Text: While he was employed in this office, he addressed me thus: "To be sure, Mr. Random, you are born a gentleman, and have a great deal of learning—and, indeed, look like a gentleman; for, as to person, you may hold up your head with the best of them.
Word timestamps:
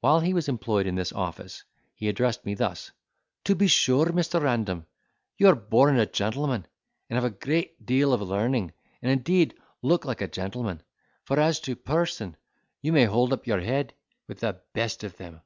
While 0.00 0.20
he 0.20 0.32
was 0.32 0.48
employed 0.48 0.86
in 0.86 0.94
this 0.94 1.12
office, 1.12 1.64
he 1.96 2.08
addressed 2.08 2.46
me 2.46 2.54
thus: 2.54 2.92
"To 3.46 3.56
be 3.56 3.66
sure, 3.66 4.06
Mr. 4.06 4.40
Random, 4.40 4.86
you 5.38 5.48
are 5.48 5.56
born 5.56 5.98
a 5.98 6.06
gentleman, 6.06 6.68
and 7.10 7.16
have 7.16 7.24
a 7.24 7.30
great 7.34 7.84
deal 7.84 8.12
of 8.12 8.20
learning—and, 8.22 9.10
indeed, 9.10 9.56
look 9.82 10.04
like 10.04 10.20
a 10.20 10.28
gentleman; 10.28 10.84
for, 11.24 11.40
as 11.40 11.58
to 11.62 11.74
person, 11.74 12.36
you 12.80 12.92
may 12.92 13.06
hold 13.06 13.32
up 13.32 13.48
your 13.48 13.60
head 13.60 13.92
with 14.28 14.38
the 14.38 14.60
best 14.72 15.02
of 15.02 15.16
them. 15.16 15.40